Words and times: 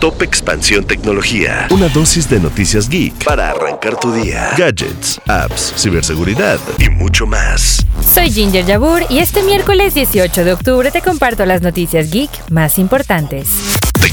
Top 0.00 0.20
Expansión 0.22 0.84
Tecnología. 0.84 1.66
Una 1.70 1.88
dosis 1.88 2.28
de 2.28 2.38
noticias 2.38 2.88
geek 2.88 3.24
para 3.24 3.50
arrancar 3.50 3.98
tu 3.98 4.12
día. 4.12 4.50
Gadgets, 4.56 5.20
apps, 5.26 5.72
ciberseguridad 5.76 6.58
y 6.78 6.90
mucho 6.90 7.26
más. 7.26 7.86
Soy 8.06 8.30
Ginger 8.30 8.66
Yabur 8.66 9.02
y 9.08 9.20
este 9.20 9.42
miércoles 9.42 9.94
18 9.94 10.44
de 10.44 10.52
octubre 10.52 10.90
te 10.90 11.00
comparto 11.00 11.46
las 11.46 11.62
noticias 11.62 12.10
geek 12.10 12.50
más 12.50 12.78
importantes. 12.78 13.48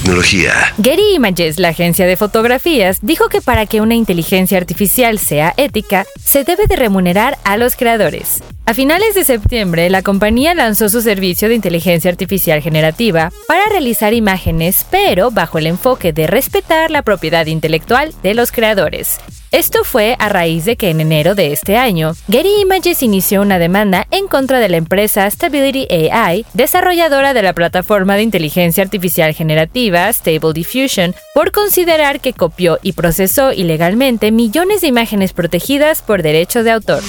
Tecnología. 0.02 0.74
Getty 0.82 1.14
Images, 1.14 1.60
la 1.60 1.70
agencia 1.70 2.08
de 2.08 2.18
fotografías, 2.18 2.98
dijo 3.04 3.30
que 3.30 3.40
para 3.40 3.68
que 3.68 3.82
una 3.82 3.94
inteligencia 3.94 4.58
artificial 4.58 5.20
sea 5.20 5.54
ética, 5.58 6.08
se 6.20 6.44
debe 6.44 6.66
de 6.66 6.76
remunerar 6.76 7.38
a 7.44 7.56
los 7.58 7.76
creadores. 7.76 8.42
A 8.66 8.74
finales 8.74 9.14
de 9.14 9.24
septiembre, 9.24 9.92
la 9.92 10.02
compañía 10.02 10.56
lanzó 10.56 10.90
su 10.90 11.02
servicio 11.02 11.50
de 11.50 11.56
inteligencia 11.56 12.10
artificial 12.10 12.64
generativa 12.64 13.32
para 13.48 13.66
realizar 13.70 14.16
imágenes, 14.16 14.88
pero 14.90 15.30
bajo 15.30 15.60
el 15.60 15.68
enfoque 15.68 16.14
de 16.14 16.26
respetar 16.26 16.90
la 16.90 17.04
propiedad 17.04 17.46
intelectual 17.46 18.12
de 18.24 18.34
los 18.34 18.52
creadores. 18.52 19.20
Esto 19.52 19.84
fue 19.84 20.16
a 20.18 20.30
raíz 20.30 20.64
de 20.64 20.78
que 20.78 20.90
en 20.92 21.02
enero 21.02 21.36
de 21.36 21.52
este 21.52 21.76
año, 21.76 22.14
Getty 22.30 22.62
Images 22.62 23.04
inició 23.04 23.42
una 23.42 23.60
demanda 23.60 24.08
en 24.10 24.30
contra 24.30 24.60
de 24.60 24.70
la 24.70 24.78
empresa 24.78 25.30
Stability 25.30 25.90
AI, 25.92 26.46
desarrolladora 26.54 27.34
de 27.34 27.42
la 27.42 27.52
plataforma 27.52 28.16
de 28.16 28.24
inteligencia 28.24 28.82
artificial 28.82 29.34
generativa 29.34 30.08
Stable 30.14 30.54
Diffusion, 30.54 31.14
por 31.34 31.52
considerar 31.52 32.22
que 32.22 32.32
copió 32.32 32.80
y 32.82 32.94
procesó 32.94 33.52
ilegalmente 33.52 34.32
millones 34.32 34.80
de 34.80 34.88
imágenes 34.88 35.34
protegidas 35.34 36.02
por 36.02 36.24
derecho 36.24 36.64
de 36.64 36.72
autor. 36.72 37.04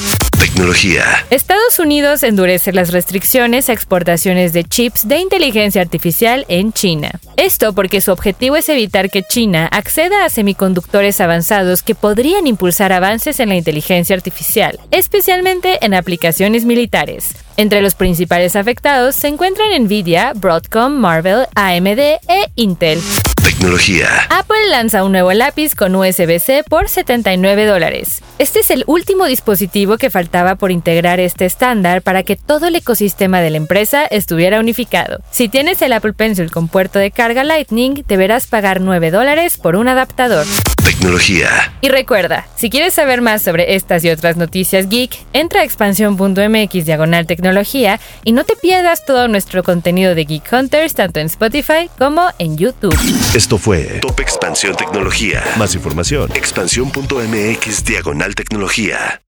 Estados 1.31 1.79
Unidos 1.79 2.23
endurece 2.23 2.73
las 2.73 2.93
restricciones 2.93 3.71
a 3.71 3.73
exportaciones 3.73 4.53
de 4.53 4.65
chips 4.65 5.09
de 5.09 5.17
inteligencia 5.17 5.81
artificial 5.81 6.45
en 6.49 6.75
China. 6.75 7.11
Esto 7.39 7.73
porque 7.73 8.03
su 8.03 8.13
objetivo 8.13 8.57
es 8.57 8.69
evitar 8.69 9.09
que 9.09 9.23
China 9.23 9.67
acceda 9.73 10.27
a 10.27 10.29
semiconductores 10.29 11.23
avanzados 11.23 11.83
que 11.83 11.95
podrían 11.95 12.47
impulsar 12.47 12.93
avances 12.93 13.41
en 13.41 13.49
la 13.49 13.55
inteligencia 13.55 14.15
artificial, 14.15 14.79
especialmente 14.91 15.79
en 15.85 15.95
aplicaciones 15.95 16.67
militares. 16.67 17.31
Entre 17.57 17.81
los 17.81 17.95
principales 17.95 18.55
afectados 18.55 19.17
se 19.17 19.29
encuentran 19.29 19.71
Nvidia, 19.85 20.35
Broadcom, 20.35 20.93
Marvel, 20.93 21.47
AMD 21.55 21.99
e 21.99 22.53
Intel. 22.57 23.01
Tecnología. 23.43 24.09
Apple 24.31 24.69
lanza 24.71 25.03
un 25.03 25.13
nuevo 25.13 25.33
lápiz 25.33 25.75
con 25.75 25.97
USB-C 25.97 26.63
por 26.69 26.89
79 26.89 27.67
dólares. 27.67 28.23
Este 28.39 28.61
es 28.61 28.71
el 28.71 28.85
último 28.87 29.27
dispositivo 29.27 29.99
que 29.99 30.11
faltaba 30.11 30.55
por 30.55 30.71
integrar 30.71 31.19
este 31.19 31.45
estándar 31.45 32.03
para 32.03 32.23
que 32.23 32.37
todo 32.37 32.67
el 32.67 32.77
ecosistema 32.77 33.41
de 33.41 33.51
la 33.51 33.57
empresa 33.57 34.05
estuviera 34.05 34.61
unificado. 34.61 35.21
Si 35.31 35.49
tienes 35.49 35.83
el 35.83 35.93
Apple 35.93 36.13
Pencil 36.13 36.51
con 36.51 36.69
puerto 36.69 36.99
de 36.99 37.11
carga 37.11 37.43
Lightning, 37.43 38.05
deberás 38.07 38.47
pagar 38.47 38.81
9 38.81 39.11
dólares 39.11 39.59
por 39.59 39.75
un 39.75 39.89
adaptador. 39.89 40.47
Tecnología. 40.85 41.73
Y 41.81 41.89
recuerda, 41.89 42.47
si 42.57 42.71
quieres 42.71 42.95
saber 42.95 43.23
más 43.23 43.43
sobre 43.43 43.75
estas 43.75 44.05
y 44.05 44.11
otras 44.11 44.37
noticias 44.37 44.89
geek, 44.89 45.17
entra 45.33 45.61
a 45.61 45.65
expansión.mx 45.65 46.85
diagonal 46.85 47.27
tecnología 47.27 47.99
y 48.25 48.33
no 48.33 48.45
te 48.45 48.57
pierdas 48.57 49.05
todo 49.05 49.27
nuestro 49.29 49.63
contenido 49.63 50.15
de 50.15 50.25
Geek 50.25 50.53
Hunters 50.53 50.95
tanto 50.95 51.21
en 51.21 51.27
Spotify 51.27 51.89
como 51.99 52.29
en 52.39 52.57
YouTube. 52.57 52.97
Esto 53.35 53.57
fue 53.57 53.99
Top 54.01 54.21
Expansión 54.21 54.77
Tecnología. 54.77 55.43
Más 55.57 55.75
información. 55.75 56.31
Expansión.mx 56.35 57.83
diagonal 57.83 58.35
tecnología. 58.35 59.23